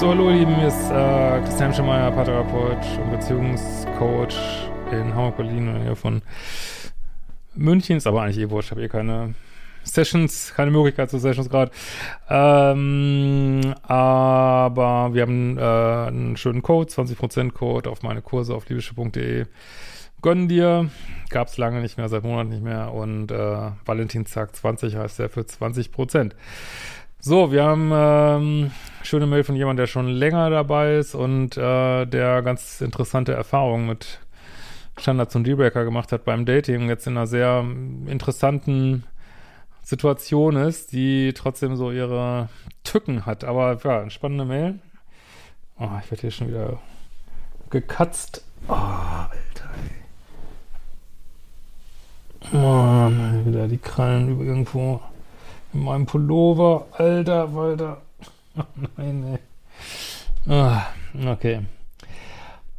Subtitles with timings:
[0.00, 4.34] So, hallo Lieben, hier ist äh, Christian Schemeier, Paartherapeut und Beziehungscoach
[4.90, 6.22] in Hamburg, Berlin und hier von
[7.54, 7.98] München.
[7.98, 9.34] Ist aber eigentlich eh wurscht, habe eh keine
[9.84, 11.70] Sessions, keine Möglichkeit zu Sessions gerade.
[12.30, 19.44] Ähm, aber wir haben äh, einen schönen Code, 20% Code auf meine Kurse auf liebische.de.
[20.22, 20.88] Gönn dir.
[21.28, 22.94] Gab es lange nicht mehr, seit Monaten nicht mehr.
[22.94, 26.32] Und äh, Valentinstag 20 heißt der für 20%.
[27.18, 28.70] So, wir haben ähm,
[29.02, 33.86] schöne Mail von jemandem, der schon länger dabei ist und äh, der ganz interessante Erfahrungen
[33.86, 34.20] mit
[34.98, 37.64] Standards und Dealbreaker gemacht hat beim Dating und jetzt in einer sehr
[38.06, 39.04] interessanten
[39.82, 42.48] Situation ist, die trotzdem so ihre
[42.84, 43.44] Tücken hat.
[43.44, 44.78] Aber ja, eine spannende Mail.
[45.78, 46.78] Oh, ich werde hier schon wieder
[47.70, 48.44] gekatzt.
[48.68, 49.70] Oh, Alter.
[52.42, 52.58] Ey.
[52.58, 53.10] Oh,
[53.46, 55.00] wieder die Krallen irgendwo.
[55.72, 56.86] In meinem Pullover.
[56.92, 58.02] Alter, Alter.
[58.60, 58.64] Oh
[58.96, 59.38] nein,
[60.46, 60.52] ey.
[60.52, 60.86] Ah,
[61.26, 61.60] okay.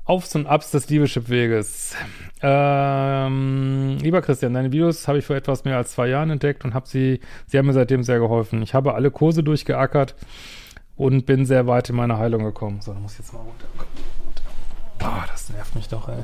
[0.05, 1.95] Aufs und Abs des Liebeschip-Weges.
[2.41, 6.73] Ähm, lieber Christian, deine Videos habe ich vor etwas mehr als zwei Jahren entdeckt und
[6.73, 8.61] habe sie, sie haben mir seitdem sehr geholfen.
[8.61, 10.15] Ich habe alle Kurse durchgeackert
[10.95, 12.81] und bin sehr weit in meine Heilung gekommen.
[12.81, 13.65] So, da muss ich jetzt mal runter.
[15.03, 16.23] Oh, das nervt mich doch, ey.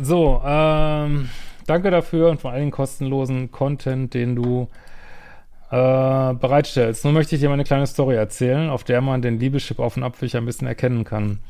[0.00, 1.28] So, ähm,
[1.66, 4.68] danke dafür und vor Dingen kostenlosen Content, den du
[5.70, 7.04] äh, bereitstellst.
[7.04, 9.96] Nun möchte ich dir mal eine kleine Story erzählen, auf der man den Liebeschip auf
[9.96, 11.40] und Abwich ein bisschen erkennen kann.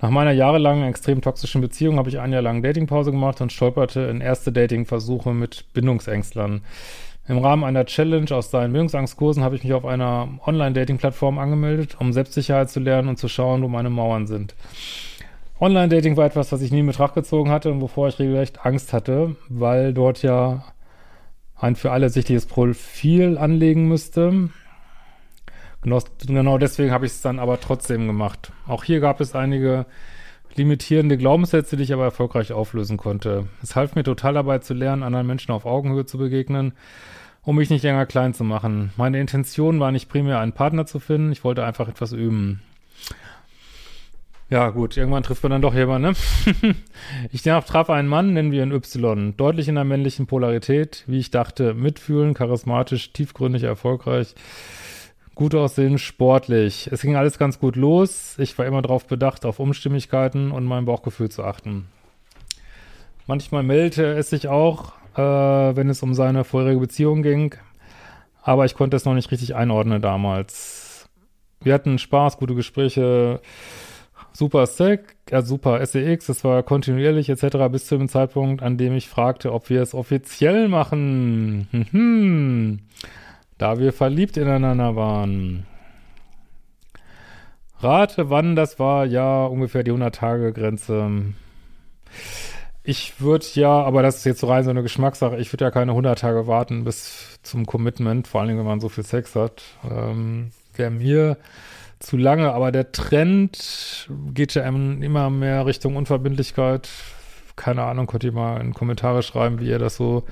[0.00, 4.00] Nach meiner jahrelangen extrem toxischen Beziehung habe ich ein Jahr lang Datingpause gemacht und stolperte
[4.02, 6.62] in erste Datingversuche mit Bindungsängstlern.
[7.28, 12.12] Im Rahmen einer Challenge aus seinen Bindungsangstkursen habe ich mich auf einer Online-Dating-Plattform angemeldet, um
[12.12, 14.54] Selbstsicherheit zu lernen und zu schauen, wo meine Mauern sind.
[15.58, 18.92] Online-Dating war etwas, was ich nie in Betracht gezogen hatte und wovor ich regelrecht Angst
[18.92, 20.64] hatte, weil dort ja
[21.58, 24.50] ein für alle sichtliches Profil anlegen müsste.
[25.82, 28.52] Genau, genau deswegen habe ich es dann aber trotzdem gemacht.
[28.66, 29.86] Auch hier gab es einige
[30.54, 33.46] limitierende Glaubenssätze, die ich aber erfolgreich auflösen konnte.
[33.62, 36.72] Es half mir total dabei zu lernen, anderen Menschen auf Augenhöhe zu begegnen,
[37.42, 38.92] um mich nicht länger klein zu machen.
[38.96, 42.62] Meine Intention war nicht primär einen Partner zu finden, ich wollte einfach etwas üben.
[44.48, 46.74] Ja, gut, irgendwann trifft man dann doch jemanden, ne?
[47.32, 51.32] ich traf einen Mann, nennen wir ihn Y, deutlich in der männlichen Polarität, wie ich
[51.32, 54.36] dachte, mitfühlen, charismatisch, tiefgründig, erfolgreich,
[55.34, 56.88] gut aussehen, sportlich.
[56.92, 58.36] Es ging alles ganz gut los.
[58.38, 61.88] Ich war immer darauf bedacht, auf Umstimmigkeiten und mein Bauchgefühl zu achten.
[63.26, 65.20] Manchmal meldete es sich auch, äh,
[65.76, 67.56] wenn es um seine vorherige Beziehung ging,
[68.42, 71.08] aber ich konnte es noch nicht richtig einordnen damals.
[71.60, 73.40] Wir hatten Spaß, gute Gespräche,
[74.36, 77.56] super Stack, ja, super SEX, es war kontinuierlich etc.
[77.70, 81.68] bis zu dem Zeitpunkt, an dem ich fragte, ob wir es offiziell machen.
[81.90, 82.80] Hm,
[83.58, 85.66] da wir verliebt ineinander waren.
[87.80, 91.34] Rate, wann das war, ja, ungefähr die 100-Tage-Grenze.
[92.82, 95.70] Ich würde ja, aber das ist jetzt so rein so eine Geschmackssache, ich würde ja
[95.70, 99.62] keine 100 Tage warten bis zum Commitment, vor allem wenn man so viel Sex hat.
[99.90, 101.36] Ähm, Wäre mir
[101.98, 106.88] zu lange, aber der Trend geht ja immer mehr Richtung Unverbindlichkeit.
[107.56, 110.24] Keine Ahnung, könnt ihr mal in Kommentare schreiben, wie ihr das so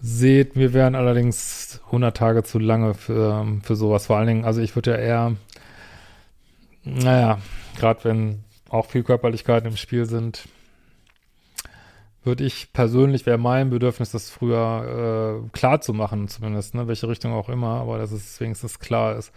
[0.00, 0.56] seht.
[0.56, 4.06] Mir wären allerdings 100 Tage zu lange für, für sowas.
[4.06, 5.36] Vor allen Dingen, also ich würde ja eher,
[6.84, 7.38] naja,
[7.76, 10.48] gerade wenn auch viel Körperlichkeiten im Spiel sind,
[12.22, 17.08] würde ich persönlich, wäre mein Bedürfnis, das früher äh, klar zu machen, zumindest, ne, welche
[17.08, 19.32] Richtung auch immer, aber dass es wenigstens klar ist.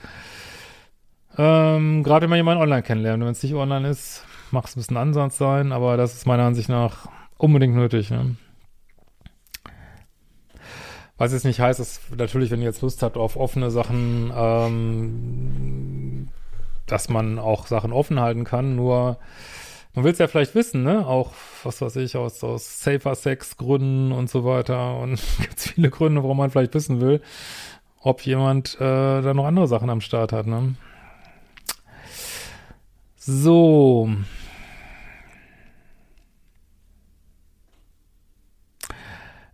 [1.37, 3.23] Ähm, Gerade wenn man jemanden online kennenlernt.
[3.23, 6.43] Wenn es nicht online ist, macht es ein bisschen Ansatz sein, aber das ist meiner
[6.43, 8.09] Ansicht nach unbedingt nötig.
[8.09, 8.35] Ne?
[11.17, 16.27] Was jetzt nicht heißt, dass natürlich, wenn ihr jetzt Lust habt auf offene Sachen, ähm,
[16.85, 19.17] dass man auch Sachen offen halten kann, nur
[19.93, 21.05] man will es ja vielleicht wissen, ne?
[21.05, 21.33] Auch,
[21.63, 26.23] was weiß ich, aus, aus Safer Sex Gründen und so weiter und ganz viele Gründe,
[26.23, 27.21] warum man vielleicht wissen will.
[28.01, 30.75] ob jemand äh, da noch andere Sachen am Start hat, ne?
[33.31, 34.09] So.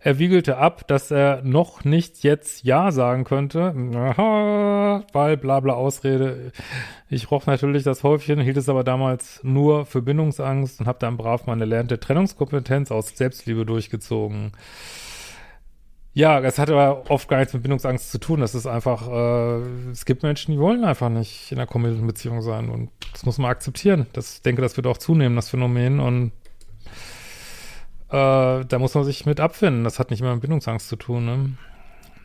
[0.00, 5.74] Er wiegelte ab, dass er noch nicht jetzt Ja sagen könnte, Aha, weil bla bla
[5.74, 6.52] Ausrede.
[7.10, 11.18] Ich roch natürlich das Häufchen, hielt es aber damals nur für Bindungsangst und habe dann
[11.18, 14.52] brav meine lernte Trennungskompetenz aus Selbstliebe durchgezogen.
[16.16, 18.40] Ja, es hat aber oft gar nichts mit Bindungsangst zu tun.
[18.40, 22.40] Das ist einfach, äh, es gibt Menschen, die wollen einfach nicht in einer kommenden Beziehung
[22.40, 24.06] sein und das muss man akzeptieren.
[24.14, 26.32] Das, ich denke, das wird auch zunehmen, das Phänomen und
[28.08, 29.84] äh, da muss man sich mit abfinden.
[29.84, 31.26] Das hat nicht immer mit Bindungsangst zu tun.
[31.26, 31.50] Ne?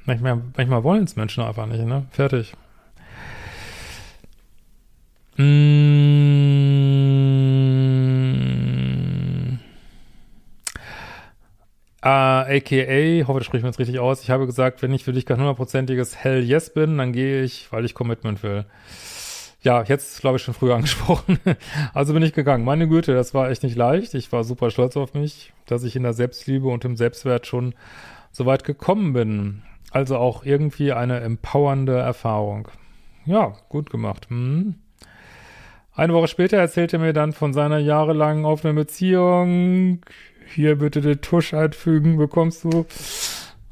[0.06, 1.84] Manchmal, manchmal wollen es Menschen einfach nicht.
[1.84, 2.06] Ne?
[2.12, 2.54] Fertig.
[5.36, 5.91] Mmh.
[12.04, 14.24] Uh, AKA, hoffe, das sprechen wir uns richtig aus.
[14.24, 17.72] Ich habe gesagt, wenn ich für dich kein hundertprozentiges Hell Yes bin, dann gehe ich,
[17.72, 18.66] weil ich Commitment will.
[19.62, 21.40] Ja, jetzt glaube ich schon früher angesprochen.
[21.94, 22.66] also bin ich gegangen.
[22.66, 24.16] Meine Güte, das war echt nicht leicht.
[24.16, 27.76] Ich war super stolz auf mich, dass ich in der Selbstliebe und im Selbstwert schon
[28.32, 29.62] so weit gekommen bin.
[29.92, 32.70] Also auch irgendwie eine empowernde Erfahrung.
[33.26, 34.28] Ja, gut gemacht.
[34.30, 34.76] Hm.
[35.94, 40.00] Eine Woche später erzählte er mir dann von seiner jahrelangen offenen Beziehung.
[40.54, 42.86] Hier bitte den Tusch einfügen, bekommst du.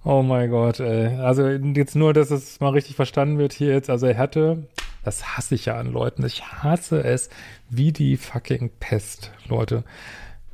[0.04, 1.16] Oh mein Gott, ey.
[1.18, 3.90] Also jetzt nur, dass es mal richtig verstanden wird hier jetzt.
[3.90, 4.68] Also er hatte
[5.04, 6.26] das hasse ich ja an Leuten.
[6.26, 7.30] Ich hasse es
[7.70, 9.84] wie die fucking Pest, Leute.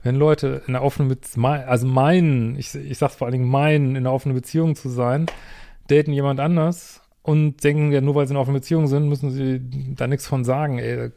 [0.04, 3.92] Wenn Leute in einer offenen Beziehung, also meinen, ich, ich sag's vor allen Dingen meinen,
[3.92, 5.26] in einer offenen Beziehung zu sein,
[5.88, 9.32] daten jemand anders und denken, ja, nur weil sie in einer offenen Beziehung sind, müssen
[9.32, 9.62] sie
[9.96, 11.10] da nichts von sagen, ey.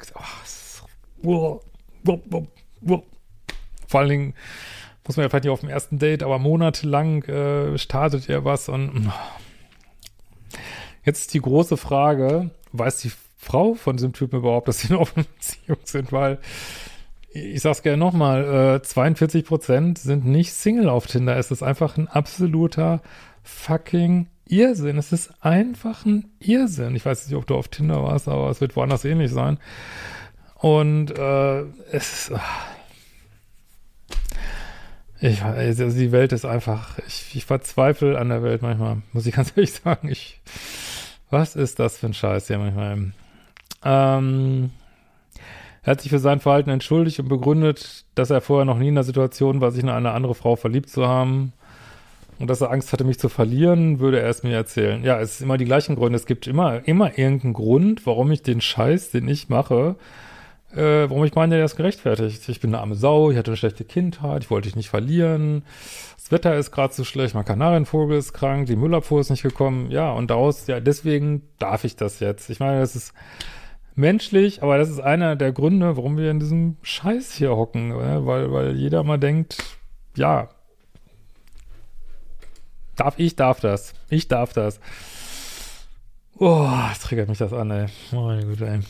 [1.22, 1.60] Oh,
[3.86, 4.34] vor allen Dingen
[5.08, 8.68] muss man ja vielleicht nicht auf dem ersten Date, aber monatelang äh, startet ihr was
[8.68, 9.10] und
[11.04, 14.96] jetzt ist die große Frage, weiß die Frau von diesem Typen überhaupt, dass sie in
[14.96, 16.38] offenen Beziehung sind, weil
[17.30, 21.36] ich sag's gerne nochmal, äh, 42 Prozent sind nicht Single auf Tinder.
[21.36, 23.00] Es ist einfach ein absoluter
[23.42, 24.98] fucking Irrsinn.
[24.98, 26.96] Es ist einfach ein Irrsinn.
[26.96, 29.58] Ich weiß nicht, ob du auf Tinder warst, aber es wird woanders ähnlich sein.
[30.54, 31.60] Und äh,
[31.92, 32.32] es ist.
[32.34, 32.77] Ach.
[35.20, 39.34] Ich, also die Welt ist einfach, ich, ich verzweifle an der Welt manchmal, muss ich
[39.36, 40.08] ganz ehrlich sagen.
[40.08, 40.40] Ich,
[41.30, 43.12] was ist das für ein Scheiß hier manchmal?
[43.84, 44.70] Ähm,
[45.82, 48.94] er hat sich für sein Verhalten entschuldigt und begründet, dass er vorher noch nie in
[48.94, 51.52] der Situation war, sich in eine andere Frau verliebt zu haben
[52.38, 55.02] und dass er Angst hatte, mich zu verlieren, würde er es mir erzählen.
[55.02, 56.16] Ja, es ist immer die gleichen Gründe.
[56.16, 59.96] Es gibt immer, immer irgendeinen Grund, warum ich den Scheiß, den ich mache,
[60.72, 62.48] äh, warum ich meine, der ist gerechtfertigt.
[62.48, 65.64] Ich bin eine arme Sau, ich hatte eine schlechte Kindheit, ich wollte dich nicht verlieren,
[66.16, 69.90] das Wetter ist gerade so schlecht, mein Kanarienvogel ist krank, die Müllabfuhr ist nicht gekommen,
[69.90, 72.50] ja, und daraus, ja, deswegen darf ich das jetzt.
[72.50, 73.14] Ich meine, das ist
[73.94, 78.20] menschlich, aber das ist einer der Gründe, warum wir in diesem Scheiß hier hocken, ne?
[78.26, 79.56] weil, weil jeder mal denkt,
[80.16, 80.50] ja,
[82.96, 84.80] darf ich darf das, ich darf das.
[86.36, 86.68] Oh,
[87.00, 87.86] triggert mich das an, ey.
[88.12, 88.80] Meine Güte, ey.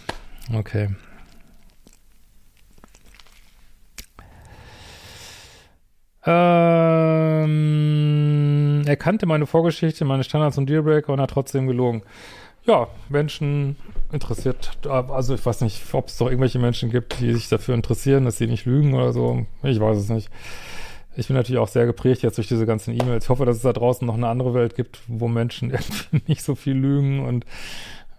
[0.58, 0.88] Okay.
[6.24, 7.54] Ähm,
[8.86, 12.02] er kannte meine Vorgeschichte, meine Standards und Dealbreaker und hat trotzdem gelogen
[12.68, 13.76] ja, Menschen
[14.12, 18.26] interessiert, also ich weiß nicht, ob es doch irgendwelche Menschen gibt, die sich dafür interessieren,
[18.26, 19.46] dass sie nicht lügen oder so.
[19.62, 20.28] Ich weiß es nicht.
[21.16, 23.24] Ich bin natürlich auch sehr geprägt jetzt durch diese ganzen E-Mails.
[23.24, 26.42] Ich hoffe, dass es da draußen noch eine andere Welt gibt, wo Menschen irgendwie nicht
[26.42, 27.46] so viel lügen und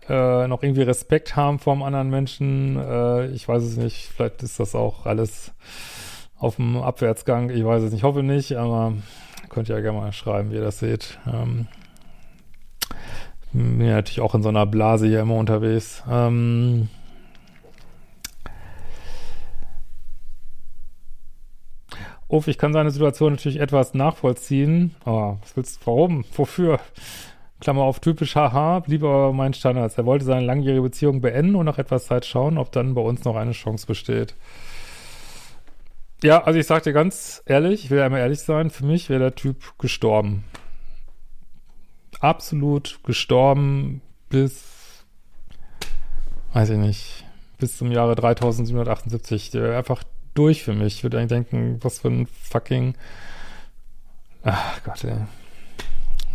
[0.09, 2.75] äh, noch irgendwie Respekt haben vor einem anderen Menschen.
[2.77, 4.11] Äh, ich weiß es nicht.
[4.15, 5.53] Vielleicht ist das auch alles
[6.39, 7.49] auf dem Abwärtsgang.
[7.49, 7.99] Ich weiß es nicht.
[7.99, 8.93] Ich hoffe nicht, aber
[9.49, 11.19] könnt ihr ja gerne mal schreiben, wie ihr das seht.
[11.31, 11.67] Ähm,
[13.51, 16.03] bin ja natürlich auch in so einer Blase hier immer unterwegs.
[16.09, 16.89] Ähm
[22.27, 24.95] Uff, ich kann seine Situation natürlich etwas nachvollziehen.
[25.03, 26.25] Aber was willst du, warum?
[26.35, 26.79] Wofür?
[27.59, 29.97] Klammer auf, typisch haha, lieber mein Standards.
[29.97, 33.25] Er wollte seine langjährige Beziehung beenden und nach etwas Zeit schauen, ob dann bei uns
[33.25, 34.35] noch eine Chance besteht.
[36.21, 39.19] Ja, also ich sag dir ganz ehrlich, ich will einmal ehrlich sein, für mich wäre
[39.19, 40.43] der Typ gestorben
[42.19, 45.05] absolut gestorben bis,
[46.53, 47.25] weiß ich nicht,
[47.57, 49.51] bis zum Jahre 3778.
[49.51, 50.95] Der wäre einfach durch für mich.
[50.95, 52.95] Ich würde eigentlich denken, was für ein fucking,
[54.43, 55.17] ach Gott, ey.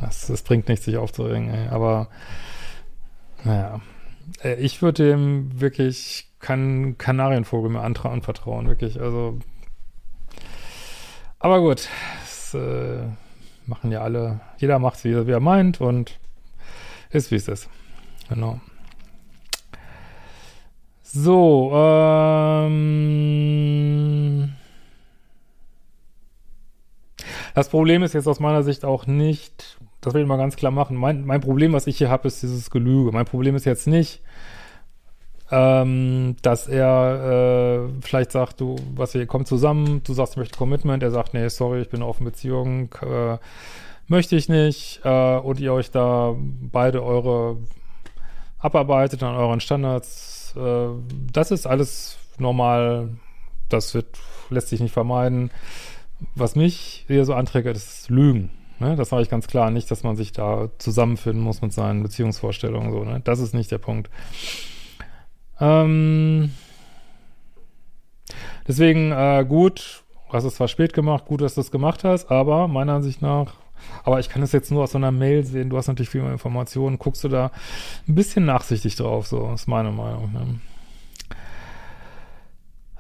[0.01, 1.69] Das, das bringt nichts, sich aufzuregen, ey.
[1.69, 2.09] Aber,
[3.45, 3.81] naja.
[4.43, 9.01] Äh, ich würde dem wirklich keinen Kanarienvogel mehr anvertrauen, wirklich.
[9.01, 9.39] Also,
[11.45, 11.89] aber gut,
[12.23, 13.03] das, äh,
[13.67, 16.19] machen ja alle, jeder macht, wie, wie er meint und
[17.11, 17.69] Ist wie es ist.
[18.31, 18.61] Genau.
[21.03, 22.95] So, ähm.
[27.55, 30.73] Das Problem ist jetzt aus meiner Sicht auch nicht, das will ich mal ganz klar
[30.73, 30.97] machen.
[30.97, 33.13] Mein, mein Problem, was ich hier habe, ist dieses Gelüge.
[33.13, 34.23] Mein Problem ist jetzt nicht,
[35.51, 40.57] ähm, dass er äh, vielleicht sagt, du, was wir kommen zusammen, du sagst, ich möchte
[40.57, 43.39] Commitment, er sagt, nee, sorry, ich bin in offenen Beziehung, äh,
[44.09, 47.59] möchte ich nicht, äh, und ihr euch da beide eure
[48.59, 50.89] abarbeitet an euren Standards, äh,
[51.33, 53.11] das ist alles normal,
[53.69, 54.07] das wird,
[54.51, 55.51] lässt sich nicht vermeiden.
[56.35, 58.51] Was mich hier so anträgt, ist Lügen.
[58.79, 58.97] Ne?
[58.97, 59.71] Das sage ich ganz klar.
[59.71, 62.93] Nicht, dass man sich da zusammenfinden muss mit seinen Beziehungsvorstellungen.
[62.93, 63.21] So, ne?
[63.23, 64.11] Das ist nicht der Punkt.
[65.61, 66.53] Ähm,
[68.67, 72.31] deswegen äh, gut, du hast es zwar spät gemacht, gut, dass du es gemacht hast,
[72.31, 73.55] aber meiner Ansicht nach,
[74.05, 76.23] aber ich kann es jetzt nur aus so einer Mail sehen, du hast natürlich viel
[76.23, 77.51] mehr Informationen, guckst du da
[78.09, 80.33] ein bisschen nachsichtig drauf, so ist meine Meinung.
[80.33, 80.61] Ne?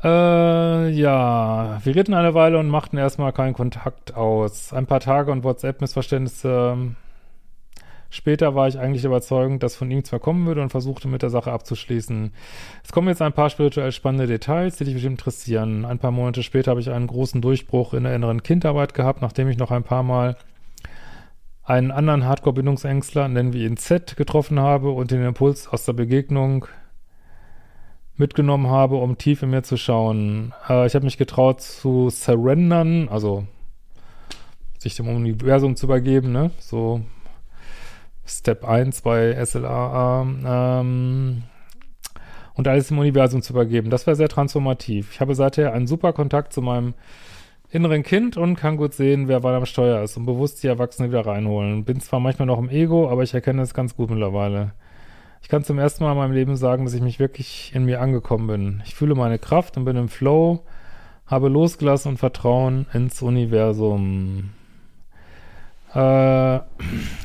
[0.04, 4.75] Äh, ja, wir reden eine Weile und machten erstmal keinen Kontakt aus.
[4.75, 6.94] Ein paar Tage und WhatsApp-Missverständnisse.
[8.14, 11.30] Später war ich eigentlich überzeugend, dass von ihm zwar kommen würde und versuchte mit der
[11.30, 12.33] Sache abzuschließen.
[12.85, 15.85] Es kommen jetzt ein paar spirituell spannende Details, die dich bestimmt interessieren.
[15.85, 19.49] Ein paar Monate später habe ich einen großen Durchbruch in der inneren Kindarbeit gehabt, nachdem
[19.49, 20.37] ich noch ein paar Mal
[21.64, 26.66] einen anderen Hardcore-Bindungsängstler, nennen wir ihn Z, getroffen habe und den Impuls aus der Begegnung
[28.16, 30.54] mitgenommen habe, um tief in mir zu schauen.
[30.68, 33.44] Äh, ich habe mich getraut zu surrendern, also
[34.78, 36.52] sich dem Universum zu übergeben, ne?
[36.61, 37.00] So
[38.26, 40.23] Step 1 bei SLA.
[40.23, 41.43] Ähm,
[42.54, 43.90] und alles im Universum zu übergeben.
[43.90, 45.12] Das war sehr transformativ.
[45.12, 46.95] Ich habe seither einen super Kontakt zu meinem
[47.71, 51.11] inneren Kind und kann gut sehen, wer wann am Steuer ist und bewusst die Erwachsenen
[51.11, 51.85] wieder reinholen.
[51.85, 54.73] Bin zwar manchmal noch im Ego, aber ich erkenne es ganz gut mittlerweile.
[55.43, 58.00] Ich kann zum ersten Mal in meinem Leben sagen, dass ich mich wirklich in mir
[58.00, 58.83] angekommen bin.
[58.87, 60.64] Ich fühle meine Kraft und bin im Flow,
[61.26, 64.50] habe losgelassen und Vertrauen ins Universum.
[65.95, 66.61] Äh,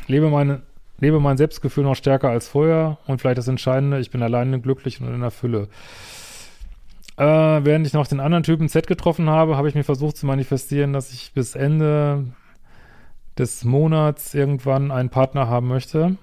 [0.08, 0.63] lebe, meine,
[1.00, 5.01] lebe mein Selbstgefühl noch stärker als vorher und vielleicht das Entscheidende, ich bin alleine glücklich
[5.01, 5.68] und in der Fülle.
[7.18, 10.25] Äh, während ich noch den anderen Typen Z getroffen habe, habe ich mir versucht zu
[10.25, 12.25] manifestieren, dass ich bis Ende
[13.38, 16.18] des Monats irgendwann einen Partner haben möchte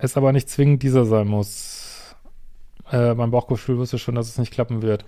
[0.00, 2.16] es aber nicht zwingend dieser sein muss.
[2.90, 5.04] Äh, mein Bauchgefühl wusste schon, dass es nicht klappen wird.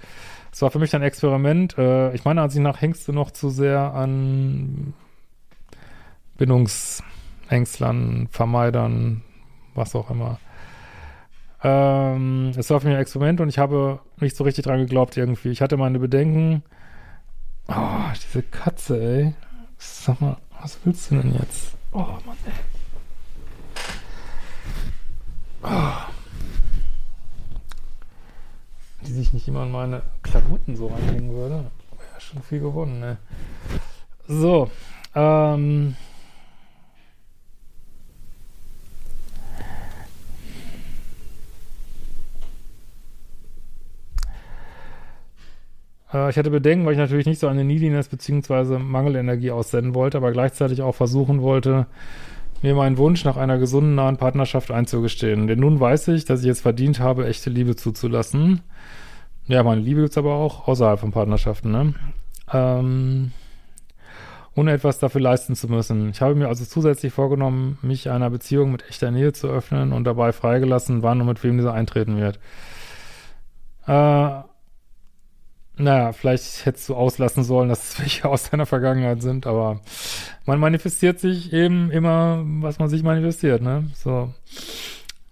[0.53, 1.77] Es war für mich ein Experiment.
[1.79, 4.95] Äh, ich meine, an sich nach hängst du noch zu sehr an
[7.53, 9.23] Bindungsängstlern, Vermeidern,
[9.75, 10.39] was auch immer.
[11.63, 15.19] Ähm, es war für mich ein Experiment und ich habe nicht so richtig dran geglaubt
[15.19, 15.51] irgendwie.
[15.51, 16.63] Ich hatte meine Bedenken.
[17.69, 19.35] Oh, diese Katze, ey.
[19.77, 21.77] Sag mal, was willst du denn jetzt?
[21.93, 22.53] Oh, Mann, ey.
[29.07, 31.71] Die sich nicht immer in meine Klamotten so reinhängen würde.
[31.91, 33.19] Wäre schon viel gewonnen, ne?
[34.27, 34.71] So,
[35.15, 35.97] ähm.
[46.13, 48.79] Äh, ich hatte Bedenken, weil ich natürlich nicht so eine Neediness bzw.
[48.79, 51.87] Mangelenergie aussenden wollte, aber gleichzeitig auch versuchen wollte,
[52.63, 55.47] mir meinen Wunsch nach einer gesunden, nahen Partnerschaft einzugestehen.
[55.47, 58.61] Denn nun weiß ich, dass ich es verdient habe, echte Liebe zuzulassen.
[59.47, 61.95] Ja, meine Liebe gibt's aber auch außerhalb von Partnerschaften, ne?
[62.53, 63.33] Ähm,
[64.55, 66.11] ohne etwas dafür leisten zu müssen.
[66.11, 70.05] Ich habe mir also zusätzlich vorgenommen, mich einer Beziehung mit echter Nähe zu öffnen und
[70.05, 72.39] dabei freigelassen, wann und mit wem diese eintreten wird.
[73.87, 74.43] Äh,
[75.77, 79.81] naja, vielleicht hättest du auslassen sollen, dass es welche aus deiner Vergangenheit sind, aber
[80.47, 83.91] man manifestiert sich eben immer, was man sich manifestiert, ne?
[83.95, 84.33] So.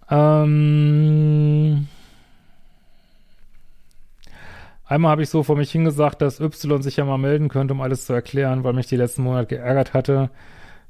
[0.09, 1.87] Ähm.
[4.85, 7.79] Einmal habe ich so vor mich hingesagt, dass Y sich ja mal melden könnte, um
[7.79, 10.29] alles zu erklären, weil mich die letzten Monate geärgert hatte,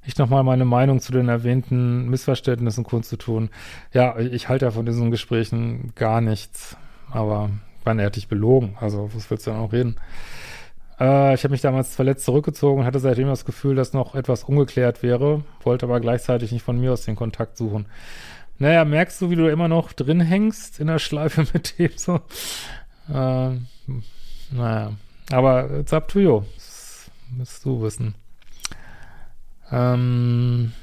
[0.03, 3.51] ich nochmal meine Meinung zu den erwähnten Missverständnissen kundzutun.
[3.93, 6.75] Ja, ich halte ja von diesen Gesprächen gar nichts,
[7.11, 7.51] aber
[7.83, 8.75] wann er hat dich belogen.
[8.79, 9.95] Also, was willst du denn auch reden?
[10.99, 14.43] Äh, ich habe mich damals verletzt zurückgezogen und hatte seitdem das Gefühl, dass noch etwas
[14.43, 17.87] ungeklärt wäre, wollte aber gleichzeitig nicht von mir aus den Kontakt suchen.
[18.59, 22.21] Naja, merkst du, wie du immer noch drin hängst in der Schleife mit dem so?
[23.09, 23.57] Äh,
[24.51, 24.91] naja,
[25.31, 26.43] aber it's up to you.
[26.55, 28.13] Das müsst du wissen.
[29.71, 30.73] Ähm,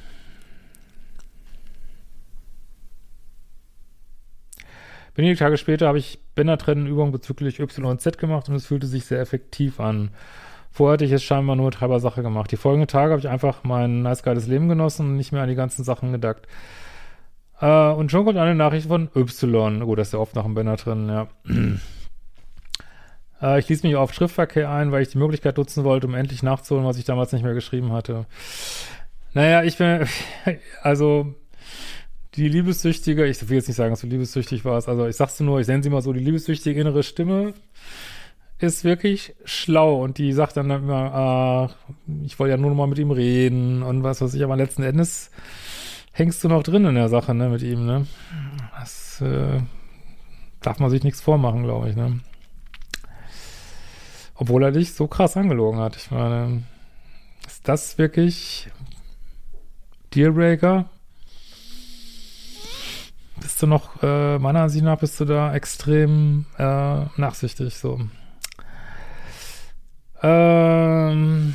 [5.18, 9.04] Wenige Tage später habe ich Bändertrennenübungen bezüglich Y und Z gemacht und es fühlte sich
[9.04, 10.10] sehr effektiv an.
[10.70, 12.52] Vorher hatte ich es scheinbar nur Treiber Sache gemacht.
[12.52, 15.48] Die folgenden Tage habe ich einfach mein nice geiles Leben genossen und nicht mehr an
[15.48, 16.46] die ganzen Sachen gedacht.
[17.60, 19.80] Äh, und schon kommt eine Nachricht von Y.
[19.80, 21.26] Gut, das ist ja oft nach dem Banner drin, ja.
[23.42, 26.44] äh, ich ließ mich auf Schriftverkehr ein, weil ich die Möglichkeit nutzen wollte, um endlich
[26.44, 28.26] nachzuholen, was ich damals nicht mehr geschrieben hatte.
[29.34, 30.06] Naja, ich bin,
[30.82, 31.34] also,
[32.38, 35.44] die liebessüchtige, ich will jetzt nicht sagen, dass du liebessüchtig warst, also ich sag's dir
[35.44, 37.52] nur, ich nenne sie mal so, die liebessüchtige innere Stimme
[38.58, 41.70] ist wirklich schlau und die sagt dann immer, ah,
[42.24, 44.82] ich wollte ja nur noch mal mit ihm reden und was weiß ich, aber letzten
[44.82, 45.30] Endes
[46.12, 48.06] hängst du noch drin in der Sache, ne, mit ihm, ne?
[48.78, 49.60] Das äh,
[50.60, 52.20] darf man sich nichts vormachen, glaube ich, ne?
[54.34, 55.96] Obwohl er dich so krass angelogen hat.
[55.96, 56.62] Ich meine,
[57.46, 58.68] ist das wirklich
[60.14, 60.88] Dealbreaker?
[63.58, 67.98] Bist du noch, äh, meiner Ansicht nach bist du da extrem äh, nachsichtig, so.
[70.22, 71.54] Ähm,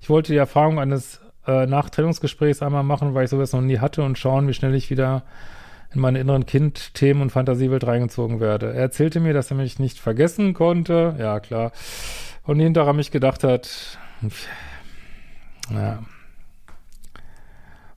[0.00, 4.04] ich wollte die Erfahrung eines äh, Nachtrennungsgesprächs einmal machen, weil ich sowas noch nie hatte
[4.04, 5.24] und schauen, wie schnell ich wieder
[5.92, 8.66] in meine inneren Kind-Themen und Fantasiewelt reingezogen werde.
[8.66, 11.16] Er erzählte mir, dass er mich nicht vergessen konnte.
[11.18, 11.72] Ja, klar.
[12.44, 13.98] Und hinterher mich gedacht hat,
[15.74, 16.04] ja,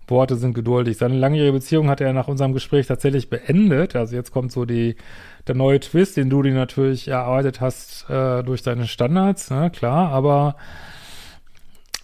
[0.10, 0.98] Worte sind geduldig.
[0.98, 3.96] Seine langjährige Beziehung hat er nach unserem Gespräch tatsächlich beendet.
[3.96, 4.96] Also jetzt kommt so die,
[5.48, 10.10] der neue Twist, den du dir natürlich erarbeitet hast äh, durch deine Standards, ne, klar,
[10.10, 10.56] aber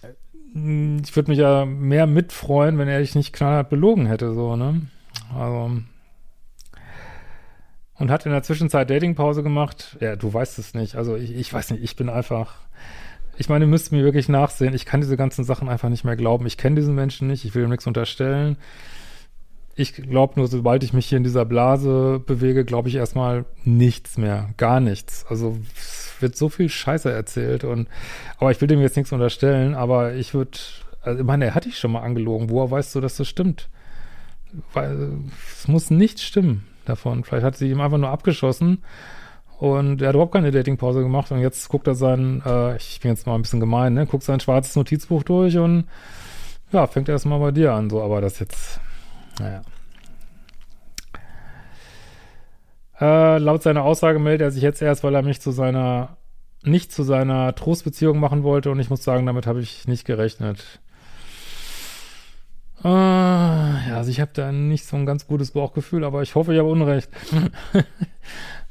[0.02, 4.56] äh, ich würde mich ja mehr mitfreuen, wenn er dich nicht knallhart belogen hätte, so,
[4.56, 4.82] ne?
[5.34, 5.72] Also.
[7.98, 9.96] Und hat in der Zwischenzeit Datingpause gemacht.
[10.00, 10.96] Ja, du weißt es nicht.
[10.96, 12.56] Also ich, ich weiß nicht, ich bin einfach
[13.38, 14.74] ich meine, ihr müsst mir wirklich nachsehen.
[14.74, 16.46] Ich kann diese ganzen Sachen einfach nicht mehr glauben.
[16.46, 17.44] Ich kenne diesen Menschen nicht.
[17.44, 18.56] Ich will ihm nichts unterstellen.
[19.74, 24.16] Ich glaube nur, sobald ich mich hier in dieser Blase bewege, glaube ich erstmal nichts
[24.16, 24.48] mehr.
[24.56, 25.26] Gar nichts.
[25.28, 27.88] Also es wird so viel Scheiße erzählt und,
[28.38, 30.58] aber ich will dem jetzt nichts unterstellen, aber ich würde,
[31.02, 32.48] also ich meine, er hat dich schon mal angelogen.
[32.48, 33.68] Woher weißt du, dass das stimmt?
[34.72, 35.10] Weil
[35.52, 37.22] es muss nicht stimmen davon.
[37.22, 38.82] Vielleicht hat sie ihm einfach nur abgeschossen
[39.58, 43.10] und er hat überhaupt keine Datingpause gemacht und jetzt guckt er sein, äh, ich bin
[43.10, 45.84] jetzt mal ein bisschen gemein, ne, guckt sein schwarzes Notizbuch durch und
[46.72, 48.80] ja, fängt erstmal bei dir an, so, aber das jetzt,
[49.38, 49.62] naja.
[53.00, 56.16] Äh, laut seiner Aussage meldet er sich jetzt erst, weil er mich zu seiner,
[56.62, 60.80] nicht zu seiner Trostbeziehung machen wollte und ich muss sagen, damit habe ich nicht gerechnet.
[62.84, 66.52] Äh, ja, also ich habe da nicht so ein ganz gutes Bauchgefühl, aber ich hoffe,
[66.52, 67.10] ich habe Unrecht.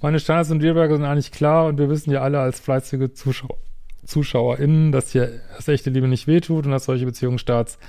[0.01, 3.57] Meine Standards und Dealbreaker sind eigentlich klar und wir wissen ja alle als fleißige Zuschauer,
[4.05, 7.79] ZuschauerInnen, dass hier das echte Liebe nicht wehtut und dass solche Beziehungsstarts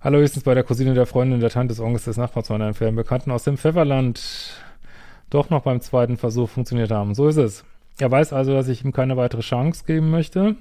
[0.00, 2.96] allerhöchstens bei der Cousine, der Freundin, der Tante, des Onkels, des Nachbars von einem fernen
[2.96, 4.62] Bekannten aus dem Pfefferland
[5.30, 7.14] doch noch beim zweiten Versuch funktioniert haben.
[7.14, 7.64] So ist es.
[7.98, 10.56] Er weiß also, dass ich ihm keine weitere Chance geben möchte.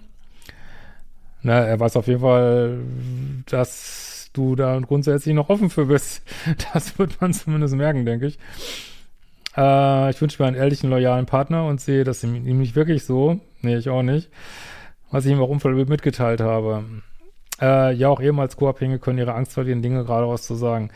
[1.42, 2.80] Na, er weiß auf jeden Fall,
[3.48, 6.24] dass du da grundsätzlich noch offen für bist.
[6.74, 8.40] Das wird man zumindest merken, denke ich.
[9.56, 13.40] Äh, ich wünsche mir einen ehrlichen, loyalen Partner und sehe das ihm, nicht wirklich so.
[13.62, 14.30] Nee, ich auch nicht.
[15.12, 16.86] Was ich ihm auch unverblümt mitgeteilt habe.
[17.62, 20.90] Äh, ja, auch ehemals Co-Abhängige können ihre Angst verlieren, Dinge geradeaus zu sagen.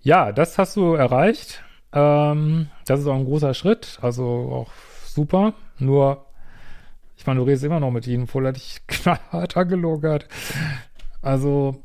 [0.00, 1.62] Ja, das hast du erreicht.
[1.92, 3.98] Ähm, das ist auch ein großer Schritt.
[4.00, 4.70] Also auch
[5.04, 5.52] super.
[5.78, 6.24] Nur,
[7.16, 10.20] ich meine, du redest immer noch mit ihm, obwohl er dich knallhart angelogen.
[11.20, 11.82] Also,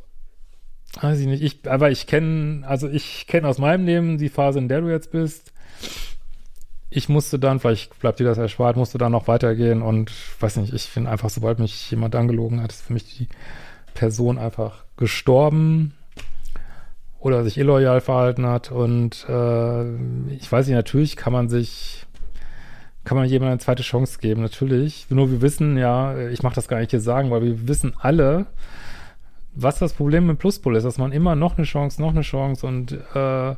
[1.02, 1.44] weiß ich nicht.
[1.44, 4.90] Ich, aber ich kenne, also ich kenne aus meinem Leben die Phase, in der du
[4.90, 5.52] jetzt bist
[6.90, 10.74] ich musste dann, vielleicht bleibt dir das erspart, musste dann noch weitergehen und weiß nicht,
[10.74, 13.28] ich finde einfach, sobald mich jemand angelogen hat, ist für mich die
[13.94, 15.94] Person einfach gestorben
[17.20, 22.06] oder sich illoyal verhalten hat und äh, ich weiß nicht, natürlich kann man sich
[23.04, 25.06] kann man jemandem eine zweite Chance geben, natürlich.
[25.10, 28.48] Nur wir wissen ja, ich mache das gar nicht hier sagen, weil wir wissen alle,
[29.56, 32.68] was das Problem mit Pluspol ist, dass man immer noch eine Chance, noch eine Chance
[32.68, 33.56] und äh,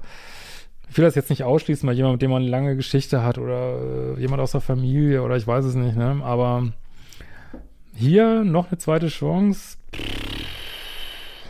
[0.90, 3.38] ich will das jetzt nicht ausschließen, weil jemand, mit dem man eine lange Geschichte hat
[3.38, 6.22] oder äh, jemand aus der Familie oder ich weiß es nicht, ne?
[6.24, 6.72] Aber
[7.96, 9.78] hier noch eine zweite Chance.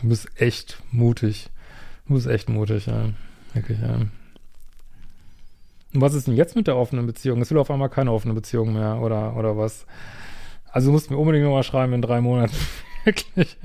[0.02, 1.48] Du bist echt mutig.
[2.06, 3.10] Du bist echt mutig, ja.
[3.54, 3.94] Wirklich, ja.
[5.92, 7.40] Und was ist denn jetzt mit der offenen Beziehung?
[7.40, 9.86] Es will auf einmal keine offene Beziehung mehr, oder, oder was?
[10.70, 12.54] Also du musst mir unbedingt nochmal schreiben in drei Monaten.
[13.04, 13.56] Wirklich.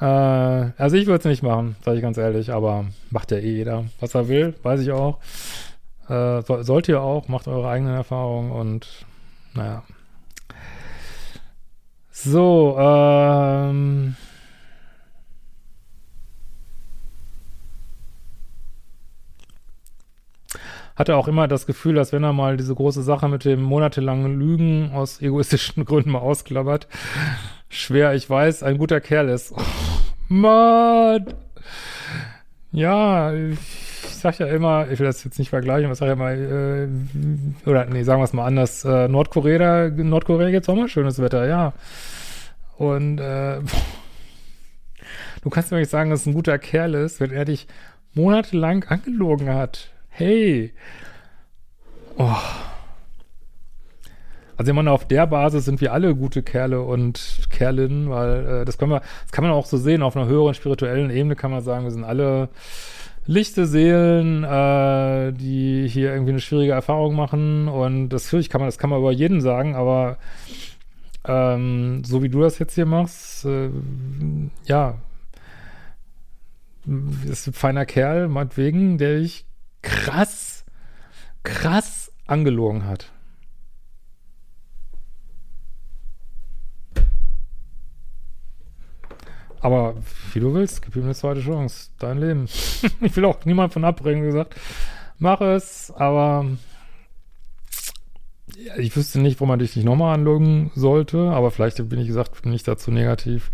[0.00, 3.52] Äh, also ich würde es nicht machen, sage ich ganz ehrlich, aber macht ja eh
[3.56, 5.18] jeder, was er will, weiß ich auch.
[6.08, 9.06] Äh, so, sollt ihr auch, macht eure eigenen Erfahrungen und
[9.54, 9.82] naja.
[12.10, 14.16] So, ähm.
[20.98, 24.36] hatte auch immer das Gefühl, dass wenn er mal diese große Sache mit dem monatelangen
[24.36, 26.88] Lügen aus egoistischen Gründen mal ausklappert,
[27.68, 29.54] schwer, ich weiß, ein guter Kerl ist.
[30.28, 31.26] Mann!
[32.70, 33.58] Ja, ich
[34.02, 37.68] sag ja immer, ich will das jetzt nicht vergleichen, aber ich sag ja mal, äh,
[37.68, 41.72] oder nee, sagen wir es mal anders, äh, Nordkorea, Nordkorea gibt's auch schönes Wetter, ja.
[42.76, 43.60] Und äh,
[45.42, 47.66] du kannst mir nicht sagen, dass es ein guter Kerl ist, wenn er dich
[48.14, 49.90] monatelang angelogen hat.
[50.10, 50.74] Hey.
[52.18, 52.36] Oh.
[54.58, 58.64] Also ich meine, auf der Basis sind wir alle gute Kerle und Kerlinnen, weil äh,
[58.64, 61.52] das können wir, das kann man auch so sehen, auf einer höheren spirituellen Ebene kann
[61.52, 62.48] man sagen, wir sind alle
[63.24, 67.68] lichte Seelen, äh, die hier irgendwie eine schwierige Erfahrung machen.
[67.68, 70.18] Und das natürlich kann man, das kann man über jeden sagen, aber
[71.24, 73.70] ähm, so wie du das jetzt hier machst, äh,
[74.64, 74.96] ja,
[77.30, 79.44] ist ein feiner Kerl, meinetwegen, der dich
[79.82, 80.64] krass,
[81.44, 83.12] krass angelogen hat.
[89.68, 89.96] Aber
[90.32, 91.90] wie du willst, gib ihm eine zweite Chance.
[91.98, 92.46] Dein Leben.
[93.02, 94.54] ich will auch niemand von abbringen, wie gesagt.
[95.18, 96.46] Mach es, aber
[98.56, 102.06] ja, ich wüsste nicht, wo man dich nicht nochmal anloggen sollte, aber vielleicht bin ich
[102.06, 103.50] gesagt, bin ich dazu negativ.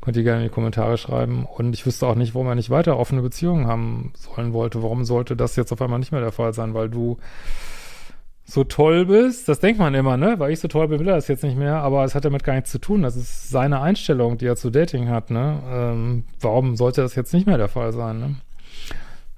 [0.00, 1.46] Könnt ihr gerne in die Kommentare schreiben.
[1.46, 4.82] Und ich wüsste auch nicht, warum er nicht weiter offene Beziehungen haben sollen wollte.
[4.82, 7.18] Warum sollte das jetzt auf einmal nicht mehr der Fall sein, weil du
[8.52, 10.34] so toll bist, das denkt man immer, ne?
[10.38, 12.44] Weil ich so toll bin, will er das jetzt nicht mehr, aber es hat damit
[12.44, 13.00] gar nichts zu tun.
[13.00, 15.62] Das ist seine Einstellung, die er zu Dating hat, ne?
[15.70, 18.36] Ähm, warum sollte das jetzt nicht mehr der Fall sein, ne?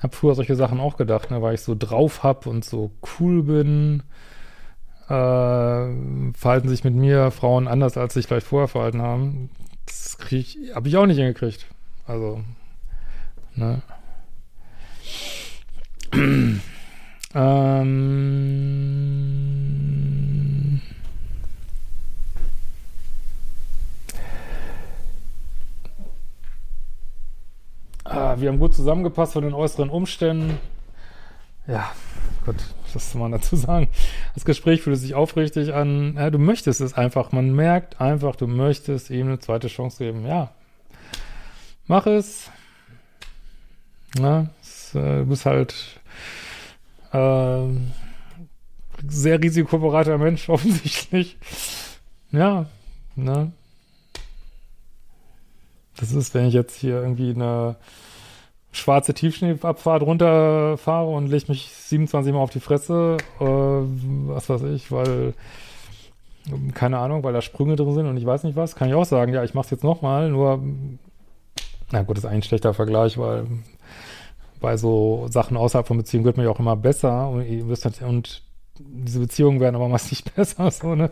[0.00, 1.40] Hab früher solche Sachen auch gedacht, ne?
[1.40, 4.02] Weil ich so drauf hab und so cool bin,
[5.06, 9.48] äh, verhalten sich mit mir Frauen anders, als sich vielleicht vorher verhalten haben.
[9.86, 11.66] Das krieg ich, hab ich auch nicht hingekriegt.
[12.08, 12.40] Also,
[13.54, 13.80] ne?
[17.34, 18.44] Ähm
[28.04, 30.58] ah, wir haben gut zusammengepasst von den äußeren Umständen.
[31.66, 31.90] Ja,
[32.46, 32.56] Gott,
[32.92, 33.88] was soll man dazu sagen?
[34.34, 36.14] Das Gespräch fühlt sich aufrichtig an.
[36.14, 37.32] Ja, du möchtest es einfach.
[37.32, 40.24] Man merkt einfach, du möchtest ihm eine zweite Chance geben.
[40.24, 40.52] Ja,
[41.88, 42.50] mach es.
[44.16, 46.00] Na, es, äh, du bist halt
[47.14, 47.68] äh,
[49.08, 51.36] sehr risikobereiter Mensch, offensichtlich.
[52.32, 52.66] Ja,
[53.16, 53.52] ne?
[55.96, 57.76] Das ist, wenn ich jetzt hier irgendwie eine
[58.72, 64.90] schwarze Tiefschneeabfahrt runterfahre und lege mich 27 Mal auf die Fresse, äh, was weiß ich,
[64.90, 65.34] weil,
[66.74, 69.04] keine Ahnung, weil da Sprünge drin sind und ich weiß nicht was, kann ich auch
[69.04, 70.60] sagen, ja, ich mach's jetzt nochmal, nur,
[71.92, 73.46] na gut, das ist eigentlich ein schlechter Vergleich, weil
[74.64, 77.44] bei so Sachen außerhalb von Beziehungen wird man ja auch immer besser und,
[78.00, 78.42] und
[78.78, 81.10] diese Beziehungen werden aber meist nicht besser, so, ne?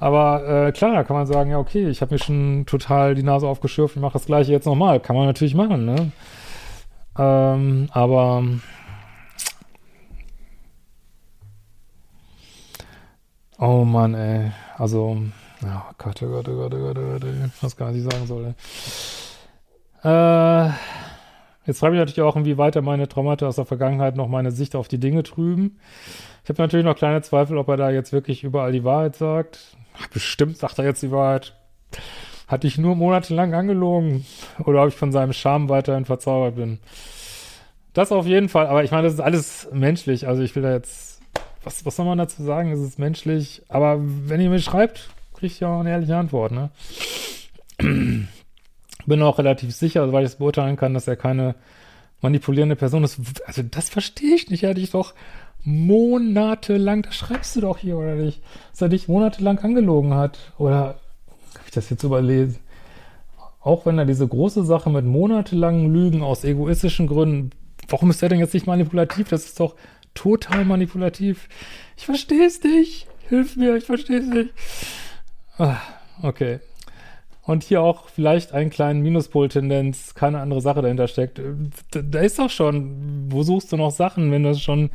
[0.00, 3.22] Aber äh, klar, da kann man sagen, ja, okay, ich habe mir schon total die
[3.22, 5.00] Nase aufgeschürft, ich mache das gleiche jetzt nochmal.
[5.00, 6.12] Kann man natürlich machen, ne?
[7.18, 8.42] Ähm, aber
[13.58, 14.50] Oh Mann, ey.
[14.78, 15.18] Also,
[15.62, 18.54] oh Gott, oh Gott, oh Gott, oh Gott, oh Gott, was gar nicht sagen soll,
[20.04, 20.10] ey.
[20.10, 20.70] Äh,
[21.68, 24.88] Jetzt frage ich natürlich auch, inwieweit meine Traumata aus der Vergangenheit noch meine Sicht auf
[24.88, 25.78] die Dinge trüben.
[26.42, 29.76] Ich habe natürlich noch kleine Zweifel, ob er da jetzt wirklich überall die Wahrheit sagt.
[30.14, 31.54] Bestimmt sagt er jetzt die Wahrheit.
[32.46, 34.24] Hatte ich nur monatelang angelogen
[34.64, 36.78] oder ob ich von seinem Charme weiterhin verzaubert bin.
[37.92, 40.26] Das auf jeden Fall, aber ich meine, das ist alles menschlich.
[40.26, 41.20] Also ich will da jetzt,
[41.64, 42.72] was, was soll man dazu sagen?
[42.72, 43.60] Es ist menschlich.
[43.68, 46.70] Aber wenn ihr mir schreibt, kriegt ihr auch eine ehrliche Antwort, ne?
[49.08, 51.54] Bin auch relativ sicher, weil ich es beurteilen kann, dass er keine
[52.20, 53.18] manipulierende Person ist.
[53.46, 54.62] Also das verstehe ich nicht.
[54.62, 55.14] Er hat dich doch
[55.64, 58.40] monatelang, das schreibst du doch hier, oder nicht?
[58.70, 60.38] Dass er dich monatelang angelogen hat.
[60.58, 61.00] Oder
[61.54, 62.58] habe ich das jetzt überlesen?
[63.60, 67.50] Auch wenn er diese große Sache mit monatelangen Lügen aus egoistischen Gründen,
[67.88, 69.28] warum ist er denn jetzt nicht manipulativ?
[69.28, 69.74] Das ist doch
[70.14, 71.48] total manipulativ.
[71.96, 73.08] Ich verstehe es nicht.
[73.28, 74.50] Hilf mir, ich verstehe es nicht.
[75.58, 75.80] Ah,
[76.22, 76.60] okay
[77.48, 81.40] und hier auch vielleicht einen kleinen Minuspol-Tendenz, keine andere Sache dahinter steckt.
[81.90, 84.90] Da, da, ist doch schon, wo suchst du noch Sachen, wenn du das schon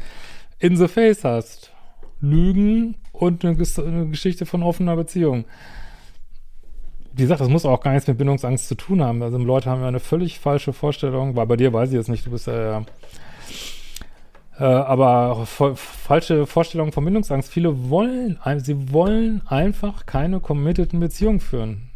[0.60, 1.74] in the face hast?
[2.22, 5.46] Lügen und eine, eine Geschichte von offener Beziehung.
[7.14, 9.24] Wie gesagt, das muss auch gar nichts mit Bindungsangst zu tun haben.
[9.24, 12.28] Also Leute haben ja eine völlig falsche Vorstellung, weil bei dir weiß ich jetzt nicht,
[12.28, 12.86] du bist ja, ja
[14.60, 17.52] äh, aber falsche Vorstellung von Bindungsangst.
[17.52, 21.90] Viele wollen, sie wollen einfach keine committeden Beziehungen führen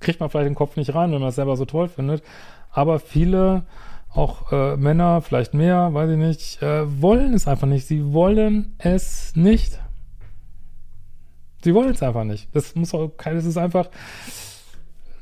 [0.00, 2.22] kriegt man vielleicht den Kopf nicht rein, wenn man es selber so toll findet.
[2.70, 3.64] Aber viele,
[4.12, 7.86] auch äh, Männer, vielleicht mehr, weiß ich nicht, äh, wollen es einfach nicht.
[7.86, 9.80] Sie wollen es nicht.
[11.62, 12.54] Sie wollen es einfach nicht.
[12.54, 13.88] Das muss auch, das ist einfach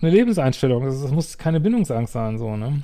[0.01, 0.85] eine Lebenseinstellung.
[0.85, 2.83] Das, das muss keine Bindungsangst sein, so, ne?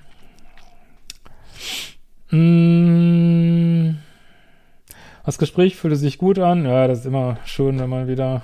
[2.31, 3.99] Mm,
[5.25, 6.65] das Gespräch fühlte sich gut an.
[6.65, 8.43] Ja, das ist immer schön, wenn man wieder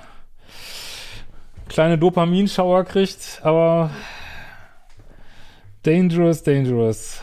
[1.67, 3.91] kleine Dopaminschauer kriegt, aber
[5.83, 7.21] dangerous, dangerous.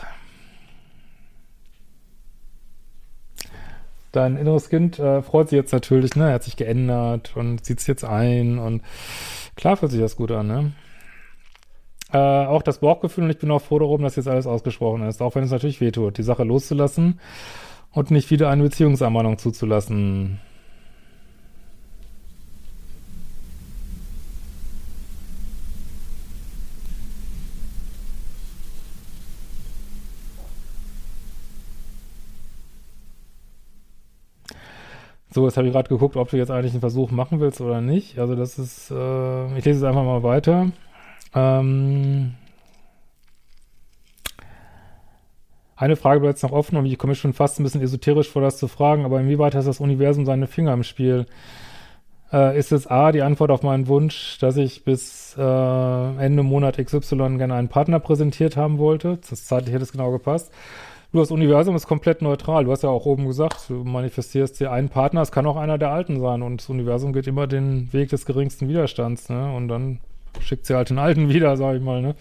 [4.11, 6.27] Dein inneres Kind äh, freut sich jetzt natürlich, ne?
[6.27, 8.83] Er hat sich geändert und zieht es jetzt ein und
[9.55, 10.71] klar fühlt sich das gut an, ne?
[12.11, 15.19] Äh, auch das Bauchgefühl und ich bin auch froh darum, dass jetzt alles ausgesprochen ist,
[15.19, 17.19] auch wenn es natürlich wehtut, die Sache loszulassen
[17.91, 20.39] und nicht wieder eine Beziehungsermahnung zuzulassen.
[35.33, 37.81] So, jetzt habe ich gerade geguckt, ob du jetzt eigentlich einen Versuch machen willst oder
[37.81, 38.19] nicht.
[38.19, 40.67] Also das ist, äh, ich lese es einfach mal weiter.
[41.33, 42.35] Ähm,
[45.75, 48.57] eine Frage bleibt noch offen und ich komme schon fast ein bisschen esoterisch vor, das
[48.57, 51.25] zu fragen, aber inwieweit hat das Universum seine Finger im Spiel?
[52.31, 56.77] Äh, ist es A, die Antwort auf meinen Wunsch, dass ich bis äh, Ende Monat
[56.77, 59.17] XY gerne einen Partner präsentiert haben wollte?
[59.27, 60.51] Das zeitlich hätte es genau gepasst.
[61.13, 62.65] Du, das Universum ist komplett neutral.
[62.65, 65.77] Du hast ja auch oben gesagt, du manifestierst dir einen Partner, es kann auch einer
[65.77, 69.53] der Alten sein und das Universum geht immer den Weg des geringsten Widerstands, ne?
[69.55, 69.99] Und dann
[70.39, 72.15] schickt sie halt den Alten wieder, sag ich mal, ne?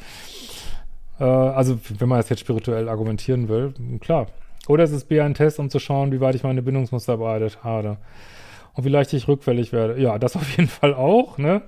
[1.19, 4.27] Äh, also, wenn man das jetzt spirituell argumentieren will, klar.
[4.69, 7.65] Oder es ist B ein Test, um zu schauen, wie weit ich meine Bindungsmuster bearbeitet
[7.65, 7.97] habe.
[8.75, 10.01] Und wie leicht ich rückfällig werde.
[10.03, 11.63] Ja, das auf jeden Fall auch, ne?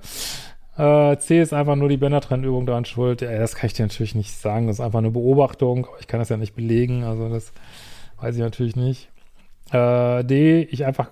[0.76, 3.20] Äh, C ist einfach nur die Bändertrennübung daran schuld.
[3.20, 4.66] Ja, das kann ich dir natürlich nicht sagen.
[4.66, 5.86] Das ist einfach eine Beobachtung.
[5.86, 7.04] Aber ich kann das ja nicht belegen.
[7.04, 7.52] Also das
[8.20, 9.08] weiß ich natürlich nicht.
[9.70, 11.10] Äh, D, ich einfach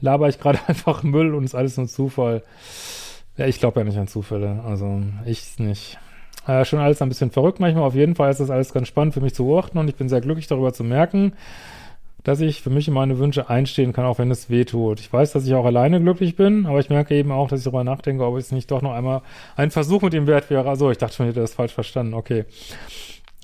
[0.00, 2.42] laber ich gerade einfach Müll und ist alles nur Zufall.
[3.36, 4.62] Ja, ich glaube ja nicht an Zufälle.
[4.64, 5.98] Also ich nicht.
[6.46, 7.84] Äh, schon alles ein bisschen verrückt manchmal.
[7.84, 10.08] Auf jeden Fall ist das alles ganz spannend für mich zu beobachten und ich bin
[10.08, 11.32] sehr glücklich darüber zu merken,
[12.26, 14.98] dass ich für mich und meine Wünsche einstehen kann, auch wenn es weh tut.
[14.98, 17.64] Ich weiß, dass ich auch alleine glücklich bin, aber ich merke eben auch, dass ich
[17.64, 19.22] darüber nachdenke, ob es nicht doch noch einmal
[19.54, 20.68] ein Versuch mit dem Wert wäre.
[20.68, 22.14] Also ich dachte schon, ich hätte das falsch verstanden.
[22.14, 22.44] Okay.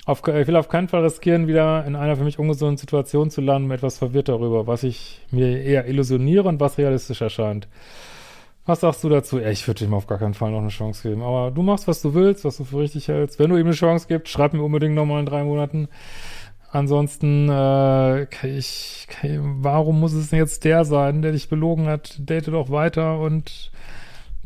[0.05, 3.39] Auf, ich will auf keinen Fall riskieren, wieder in einer für mich ungesunden Situation zu
[3.39, 7.69] landen, etwas verwirrt darüber, was ich mir eher illusioniere und was realistisch erscheint.
[8.65, 9.39] Was sagst du dazu?
[9.39, 11.21] Ja, ich würde ihm auf gar keinen Fall noch eine Chance geben.
[11.21, 13.39] Aber du machst, was du willst, was du für richtig hältst.
[13.39, 15.87] Wenn du ihm eine Chance gibst, schreib mir unbedingt nochmal in drei Monaten.
[16.73, 22.15] Ansonsten, äh, ich, warum muss es denn jetzt der sein, der dich belogen hat?
[22.17, 23.71] Date doch weiter und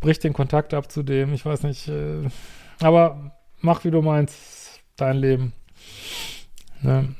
[0.01, 1.33] brich den Kontakt ab zu dem.
[1.33, 1.87] Ich weiß nicht.
[1.87, 2.27] Äh,
[2.81, 4.81] aber mach, wie du meinst.
[4.97, 5.53] Dein Leben.
[6.81, 7.15] Ne?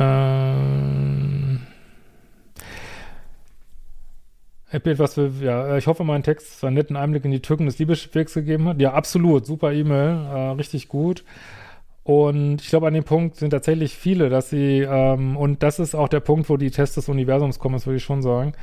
[0.00, 1.60] Ähm.
[4.70, 8.32] etwas für, ja, ich hoffe, mein Text einen netten Einblick in die Türken des Liebeswegs
[8.32, 8.80] gegeben hat.
[8.80, 9.44] Ja, absolut.
[9.44, 10.24] Super E-Mail.
[10.24, 11.22] Äh, richtig gut.
[12.04, 15.94] Und ich glaube, an dem Punkt sind tatsächlich viele, dass sie, ähm, und das ist
[15.94, 18.54] auch der Punkt, wo die Tests des Universums kommen, das würde ich schon sagen,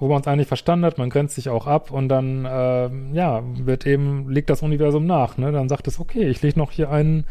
[0.00, 3.42] wo man es eigentlich verstanden hat, man grenzt sich auch ab und dann, ähm, ja,
[3.54, 5.52] wird eben, legt das Universum nach, ne?
[5.52, 7.24] Dann sagt es, okay, ich lege noch hier einen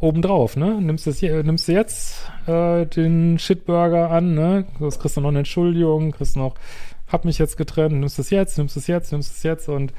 [0.00, 0.80] obendrauf, ne?
[0.80, 4.66] Nimmst, das, nimmst du jetzt äh, den Shitburger an, ne?
[4.80, 6.56] Das kriegst du noch eine Entschuldigung, kriegst noch,
[7.06, 9.92] hab mich jetzt getrennt, nimmst es jetzt, nimmst es jetzt, nimmst es jetzt und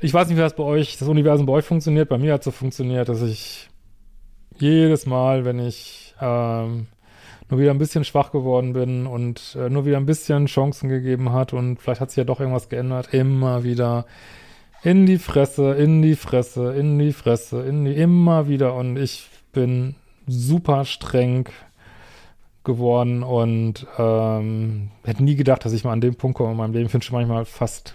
[0.00, 2.08] ich weiß nicht, wie das bei euch, das Universum bei euch funktioniert.
[2.08, 3.68] Bei mir hat es so funktioniert, dass ich
[4.58, 6.86] jedes Mal, wenn ich ähm,
[7.50, 11.32] nur wieder ein bisschen schwach geworden bin und äh, nur wieder ein bisschen Chancen gegeben
[11.32, 14.06] hat und vielleicht hat sich ja doch irgendwas geändert, immer wieder
[14.82, 19.28] in die Fresse, in die Fresse, in die Fresse, in die, immer wieder und ich
[19.52, 21.48] bin super streng
[22.64, 26.72] geworden und ähm, hätte nie gedacht, dass ich mal an dem Punkt komme in meinem
[26.74, 26.86] Leben.
[26.86, 27.94] Ich finde schon manchmal fast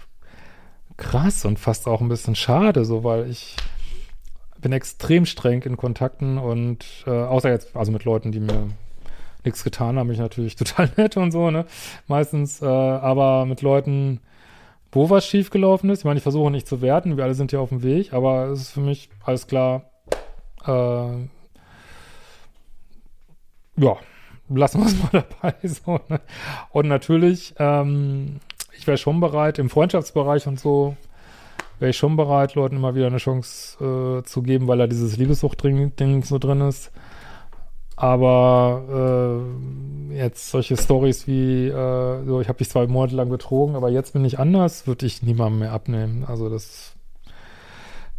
[0.96, 3.56] krass und fast auch ein bisschen schade, so weil ich
[4.60, 8.68] bin extrem streng in Kontakten und äh, außer jetzt, also mit Leuten, die mir
[9.44, 11.66] nichts getan haben, bin ich natürlich total nett und so, ne?
[12.06, 14.20] Meistens, äh, aber mit Leuten,
[14.90, 17.58] wo was schiefgelaufen ist, ich meine, ich versuche nicht zu werten, wir alle sind ja
[17.58, 19.90] auf dem Weg, aber es ist für mich alles klar,
[20.66, 21.28] äh,
[23.76, 23.96] ja,
[24.48, 25.54] lassen wir es mal dabei.
[25.62, 26.20] So, ne?
[26.70, 28.40] Und natürlich ähm,
[28.84, 30.94] ich wäre schon bereit, im Freundschaftsbereich und so,
[31.78, 35.16] wäre ich schon bereit, Leuten immer wieder eine Chance äh, zu geben, weil da dieses
[35.16, 36.92] Liebessucht-Ding so drin ist.
[37.96, 39.40] Aber
[40.10, 43.88] äh, jetzt solche Stories wie, äh, so ich habe dich zwei Monate lang betrogen, aber
[43.88, 46.26] jetzt bin ich anders, würde ich niemandem mehr abnehmen.
[46.26, 46.92] Also das,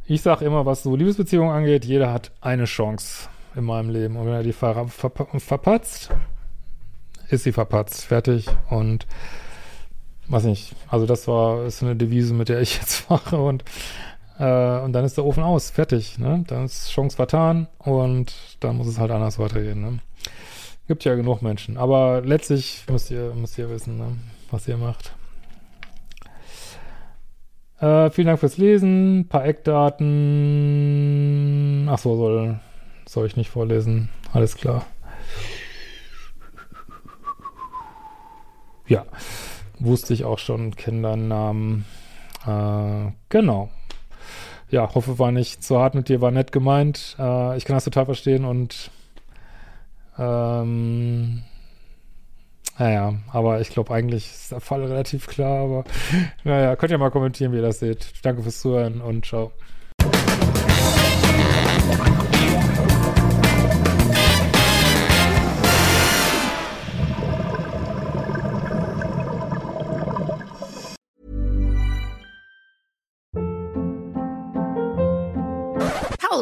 [0.07, 4.15] ich sage immer, was so Liebesbeziehungen angeht, jeder hat eine Chance in meinem Leben.
[4.15, 6.09] Und wenn er die ver ver verpatzt,
[7.29, 8.47] ist sie verpatzt, fertig.
[8.71, 9.05] Und
[10.27, 13.63] weiß nicht, also das war, ist eine Devise, mit der ich jetzt mache und
[14.37, 16.17] Äh, und dann ist der Ofen aus, fertig.
[16.19, 16.43] Ne?
[16.47, 19.81] Dann ist Chance vertan und dann muss es halt anders weitergehen.
[19.81, 19.99] Ne?
[20.87, 21.77] Gibt ja genug Menschen.
[21.77, 24.17] Aber letztlich müsst ihr, müsst ihr wissen, ne?
[24.51, 25.13] was ihr macht.
[27.79, 29.19] Äh, vielen Dank fürs Lesen.
[29.19, 30.05] Ein paar Eckdaten.
[31.89, 32.59] Achso, soll,
[33.05, 34.09] soll ich nicht vorlesen.
[34.33, 34.85] Alles klar.
[38.87, 39.05] Ja,
[39.79, 41.85] wusste ich auch schon, Kindernamen.
[42.45, 43.69] Äh, genau.
[44.69, 47.15] Ja, hoffe, war nicht zu hart mit dir, war nett gemeint.
[47.19, 48.91] Äh, ich kann das total verstehen und
[50.17, 51.43] ähm,
[52.77, 55.83] naja, aber ich glaube, eigentlich ist der Fall relativ klar, aber
[56.43, 58.13] naja, könnt ihr mal kommentieren, wie ihr das seht.
[58.23, 59.51] Danke fürs Zuhören und ciao.